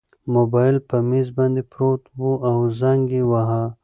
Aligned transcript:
موبایل 0.35 0.77
په 0.89 0.97
مېز 1.09 1.27
باندې 1.37 1.61
پروت 1.71 2.03
و 2.19 2.21
او 2.49 2.57
زنګ 2.79 3.03
یې 3.15 3.23
واهه. 3.31 3.63